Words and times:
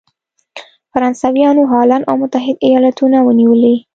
فرانسویانو 0.91 1.63
هالنډ 1.71 2.03
او 2.09 2.15
متحد 2.21 2.55
ایالتونه 2.67 3.17
ونیولې. 3.21 3.75